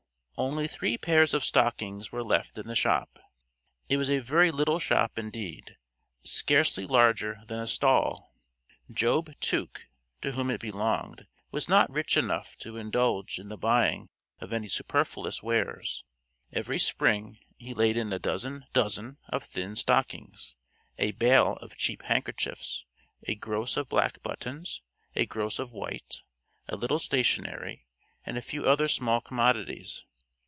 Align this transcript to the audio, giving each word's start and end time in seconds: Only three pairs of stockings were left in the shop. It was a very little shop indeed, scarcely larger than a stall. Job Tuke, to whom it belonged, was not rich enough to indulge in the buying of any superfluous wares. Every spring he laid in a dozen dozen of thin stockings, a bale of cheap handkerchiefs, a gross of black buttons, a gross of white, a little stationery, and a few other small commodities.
Only 0.37 0.67
three 0.67 0.97
pairs 0.97 1.35
of 1.35 1.45
stockings 1.45 2.11
were 2.11 2.23
left 2.23 2.57
in 2.57 2.65
the 2.65 2.73
shop. 2.73 3.19
It 3.89 3.97
was 3.97 4.09
a 4.09 4.17
very 4.17 4.51
little 4.51 4.79
shop 4.79 5.19
indeed, 5.19 5.77
scarcely 6.23 6.87
larger 6.87 7.43
than 7.45 7.59
a 7.59 7.67
stall. 7.67 8.33
Job 8.91 9.31
Tuke, 9.39 9.85
to 10.23 10.31
whom 10.31 10.49
it 10.49 10.59
belonged, 10.59 11.27
was 11.51 11.69
not 11.69 11.91
rich 11.91 12.17
enough 12.17 12.57
to 12.57 12.75
indulge 12.77 13.37
in 13.37 13.49
the 13.49 13.57
buying 13.57 14.09
of 14.39 14.51
any 14.51 14.67
superfluous 14.67 15.43
wares. 15.43 16.03
Every 16.51 16.79
spring 16.79 17.37
he 17.59 17.75
laid 17.75 17.95
in 17.95 18.11
a 18.11 18.17
dozen 18.17 18.65
dozen 18.73 19.17
of 19.29 19.43
thin 19.43 19.75
stockings, 19.75 20.55
a 20.97 21.11
bale 21.11 21.53
of 21.61 21.77
cheap 21.77 22.01
handkerchiefs, 22.01 22.83
a 23.27 23.35
gross 23.35 23.77
of 23.77 23.89
black 23.89 24.23
buttons, 24.23 24.81
a 25.15 25.27
gross 25.27 25.59
of 25.59 25.71
white, 25.71 26.23
a 26.67 26.75
little 26.75 26.97
stationery, 26.97 27.85
and 28.25 28.39
a 28.39 28.41
few 28.41 28.65
other 28.65 28.87
small 28.87 29.21
commodities. 29.21 30.03